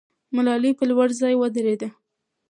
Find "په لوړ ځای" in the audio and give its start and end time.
0.77-1.33